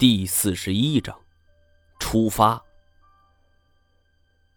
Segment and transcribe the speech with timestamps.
[0.00, 1.14] 第四十一章，
[1.98, 2.64] 出发。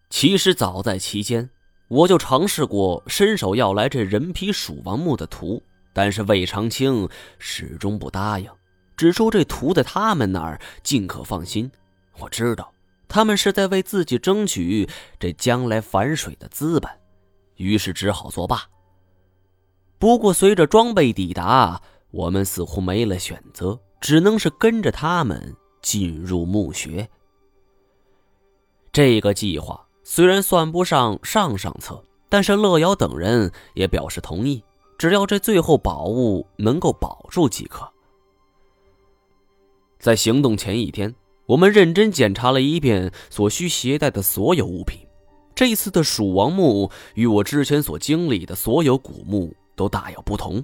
[0.08, 1.50] 其实早在期间，
[1.88, 5.62] 我就尝试过伸手要来这人皮鼠王墓的图，
[5.92, 7.06] 但是魏长青
[7.38, 8.50] 始终不答应，
[8.96, 11.70] 只说这图在他们那儿尽可放心。
[12.20, 12.72] 我知道
[13.06, 14.88] 他们是在为自己争取
[15.20, 16.90] 这将来反水的资本，
[17.56, 18.62] 于是只好作罢。
[19.98, 21.82] 不过随着装备抵达，
[22.12, 23.78] 我们似乎没了选择。
[24.04, 27.08] 只能是跟着他们进入墓穴。
[28.92, 34.62] 这个计划虽然算不上上上策，但是乐瑶等人也表示同意，
[34.98, 37.90] 只要这最后宝物能够保住即可。
[39.98, 41.14] 在行动前一天，
[41.46, 44.98] 我们认真检查了一遍所需携带的所有物品。
[45.54, 50.62] 这次的蜀王墓与我之前所经历的所有古墓都大有不同。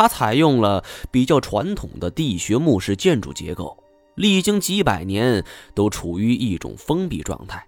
[0.00, 3.76] 它采用了比较传统的地穴墓式建筑结构，
[4.14, 7.62] 历经几百年都处于一种封闭状态。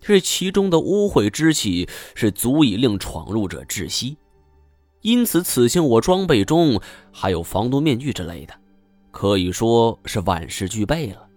[0.00, 4.16] 这其中的污秽之气是足以令闯入者窒息，
[5.02, 6.80] 因此此行我装备中
[7.12, 8.54] 还有防毒面具之类的，
[9.10, 11.28] 可以说是万事俱备了。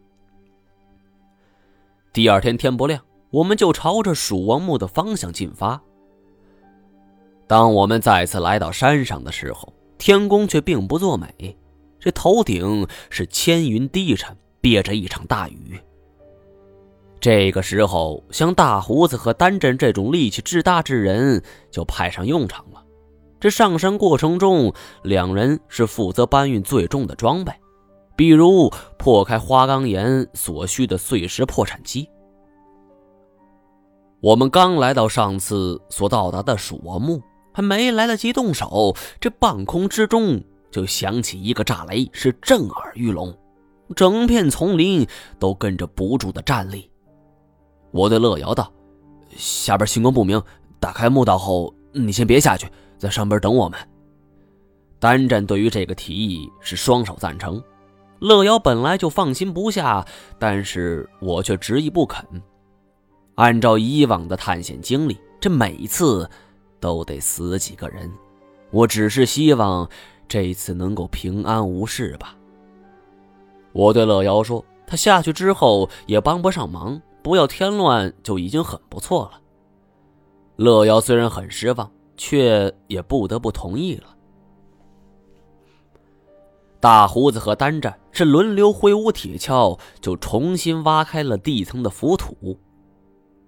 [2.14, 5.82] 第二天天不亮，我们就朝着蜀王墓的方向进发。
[7.48, 11.58] 当我们再次来到山上的时候，天公却并不作美，
[12.00, 15.80] 这头顶是千云低沉，憋着一场大雨。
[17.20, 22.84] 这个时候，像大胡子和丹震这种力气至大之人就派上用场了。
[23.40, 24.74] 这上山过程中，
[25.04, 27.52] 两人是负责搬运最重的装备，
[28.16, 32.08] 比如破开花岗岩所需的碎石破产机。
[34.22, 37.22] 我们刚来到上次所到达的蜀王墓。
[37.56, 43.34] 还没来得及动手，这半空之中就响起一个炸雷，是震耳欲聋，
[43.96, 45.08] 整片丛林
[45.40, 46.92] 都跟着不住的颤栗。
[47.92, 48.70] 我对乐瑶道
[49.38, 50.44] ：“下边星光不明，
[50.82, 52.68] 打开墓道后，你先别下去，
[52.98, 53.80] 在上边等我们。”
[55.00, 57.64] 单战对于这个提议是双手赞成。
[58.20, 60.06] 乐瑶本来就放心不下，
[60.38, 62.26] 但是我却执意不肯。
[63.36, 66.30] 按照以往的探险经历，这每次。
[66.80, 68.12] 都得死几个人，
[68.72, 69.90] 我只是希望
[70.28, 72.36] 这一次能够平安无事吧。
[73.72, 79.42] 我对乐瑶说：“他下去之后也帮不上忙，不要添乱就已经很不错了。”
[80.58, 84.16] 乐瑶虽然很失望，却也不得不同意了。
[86.80, 92.58] 大胡子和单战是轮流挥舞铁锹，就重新挖开了地层的浮土。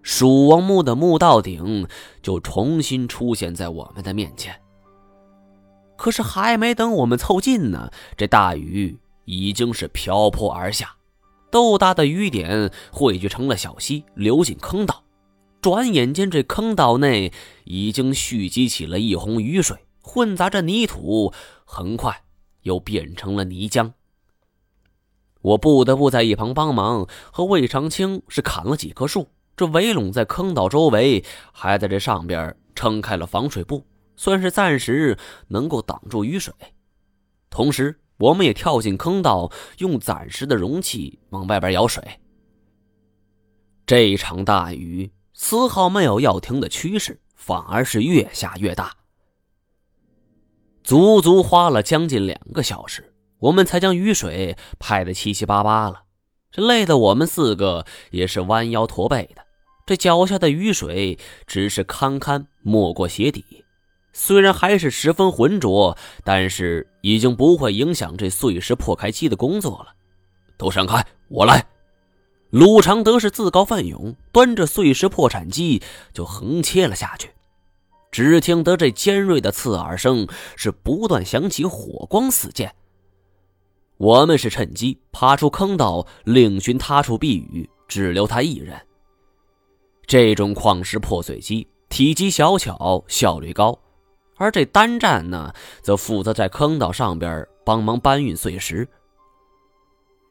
[0.07, 1.85] 蜀王墓的墓道顶
[2.22, 4.57] 就重新出现在我们的面前。
[5.97, 10.96] 可是还没等我们凑近呢，这大雨已经是瓢泼而下，
[11.51, 15.03] 豆大的雨点汇聚成了小溪，流进坑道。
[15.59, 17.34] 转眼间，这坑道内
[17.66, 21.34] 已经蓄积起了一泓雨水，混杂着泥土，
[21.66, 22.23] 很快
[22.62, 23.91] 又变成了泥浆。
[25.41, 29.28] 我不得不在一旁帮忙，和魏长青是砍了几棵树。
[29.57, 33.84] 这围拢在坑道周围，还在这上边撑开了防水布，
[34.16, 36.53] 算是暂时能够挡住雨水。
[37.50, 42.03] 同时，我们也跳进坑道，用暂时的容器往外边舀水。
[43.88, 48.96] 这一场大雨丝毫没有要停的趋势，反而是越下越大。
[50.84, 56.03] 足足花了将近两个小时，我们才将雨水拍得七七八八了。
[56.51, 59.47] 这累得我们四个也是弯腰驼背的。
[59.88, 61.18] 这脚下的雨水
[61.48, 63.64] 只是堪堪没过鞋底，
[64.12, 69.96] 虽然还是十分浑浊，但是已经不会影响这碎石破开机的工作了。
[70.58, 71.66] 都闪开，我来！
[72.50, 75.81] 鲁长德是自告奋勇，端着碎石破产机
[76.14, 77.30] 就横切了下去。
[78.12, 80.28] 只听得这尖锐的刺耳声
[80.58, 82.76] 是不断响起，火光四溅。
[83.96, 88.78] 我们是趁机爬出坑道，另寻他处避雨，只留他一人。
[90.08, 93.78] 这种矿石破碎机体积小巧，效率高，
[94.38, 98.88] 而这单战呢，则负责在坑道上边帮忙搬运碎石。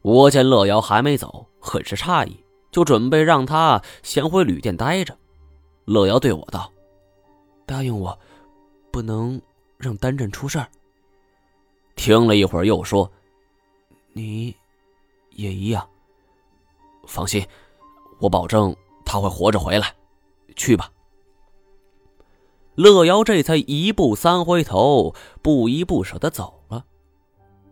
[0.01, 5.15] 我见乐瑶还没走，很是诧异，就准备让他先回旅店待着。
[5.85, 6.73] 乐瑶对我道
[7.67, 8.19] ：“答应我，
[8.91, 9.41] 不能
[9.77, 10.67] 让单战出事儿。”
[11.97, 13.11] 听了一会儿，又说
[14.15, 14.55] ：“你
[15.31, 15.87] 也一样。
[17.07, 17.47] 放心，
[18.21, 18.75] 我保证。”
[19.07, 19.95] 他会活着回来，
[20.57, 20.91] 去吧。
[22.75, 26.85] 乐瑶这才一步三回头，不依不舍的走了。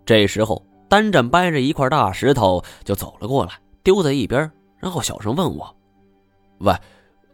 [0.07, 5.77] 这时候，单战掰着一块大石头就走了过来，丢在一边，然后小声问我
[6.61, 6.75] ：“喂，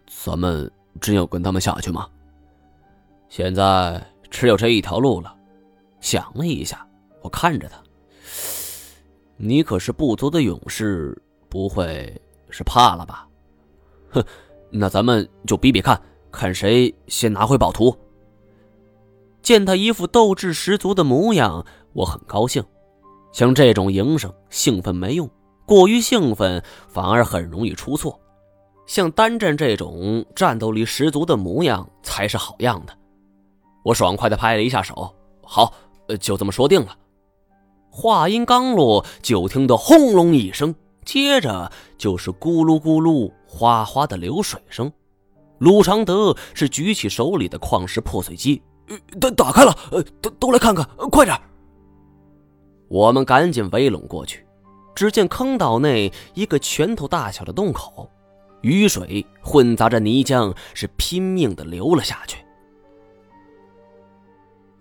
[0.09, 0.69] 咱们
[1.01, 2.09] 真要跟他们下去吗？”
[3.29, 5.37] 现在只有这一条路了。
[6.01, 6.85] 想了一下，
[7.23, 7.81] 我看着他
[9.37, 11.17] ：“你可是部族的勇士，
[11.49, 13.29] 不会是怕了吧？”
[14.11, 14.25] 哼，
[14.71, 17.97] 那咱们就比比看，看谁先拿回宝图。
[19.43, 22.63] 见他一副斗志十足的模样，我很高兴。
[23.33, 25.29] 像这种营生，兴奋没用，
[25.65, 28.19] 过于兴奋反而很容易出错。
[28.87, 32.93] 像单战这种战斗力十足的模样才是好样的。
[33.85, 35.73] 我爽快地拍了一下手，好，
[36.21, 36.97] 就这么说定了。
[37.89, 40.75] 话音刚落，就听到轰隆一声，
[41.05, 44.91] 接着就是咕噜咕噜、哗哗的流水声。
[45.59, 48.63] 鲁长德是举起手里的矿石破碎机。
[49.21, 51.37] 打打开了，呃，都都来看看，快点！
[52.89, 54.47] 我们赶紧围拢过去，
[54.95, 58.09] 只见坑道内一个拳头大小的洞口，
[58.63, 62.45] 雨水混杂着泥浆，是拼命的流了下去。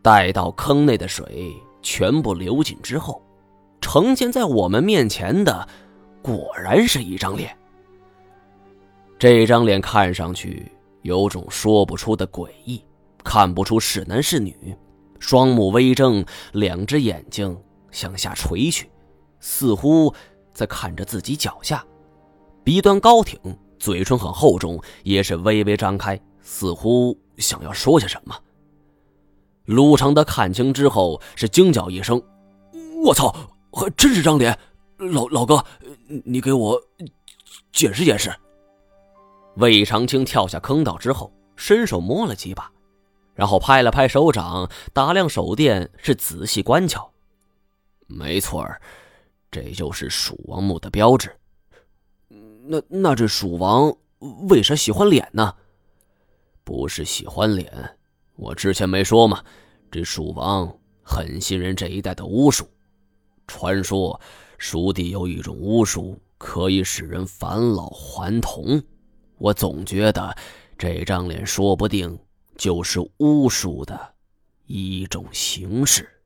[0.01, 3.21] 待到坑内的水全部流尽之后，
[3.81, 5.68] 呈现在我们面前的，
[6.21, 7.56] 果然是一张脸。
[9.19, 10.71] 这张脸看上去
[11.01, 12.81] 有种说不出的诡异。
[13.21, 14.75] 看不出是男是女，
[15.19, 17.56] 双目微睁，两只眼睛
[17.92, 18.89] 向下垂去，
[19.42, 20.12] 似乎
[20.54, 21.86] 在看着自己脚下。
[22.63, 23.38] 鼻端高挺，
[23.77, 28.33] 嘴唇很厚重，也是微微张开，似乎想要说些什么。
[29.66, 32.19] 陆长德看清之后是惊叫一声
[33.06, 33.36] ：“我操，
[33.69, 34.57] 还真是张脸！
[34.98, 35.63] 老老哥，
[36.24, 36.81] 你给我
[37.74, 38.33] 解释解释。”
[39.56, 42.72] 魏长青跳下坑道之后，伸手摸了几把。
[43.36, 47.10] 然后拍了拍手掌，打量手电，是仔细观瞧。
[48.07, 48.68] 没错
[49.50, 51.34] 这就是蜀王墓的标志。
[52.28, 53.96] 那那这蜀王
[54.50, 55.56] 为啥喜欢脸呢？
[56.63, 57.98] 不是喜欢脸，
[58.36, 59.44] 我之前没说吗？
[59.90, 60.72] 这蜀王
[61.02, 62.68] 很信任这一带的巫术。
[63.48, 64.19] 传说
[64.57, 68.84] 蜀地有一种巫术，可以使人返老还童。
[69.40, 70.36] 我总觉得
[70.78, 72.20] 这张脸说不定。
[72.60, 74.14] 就是巫术的
[74.66, 76.19] 一种形式。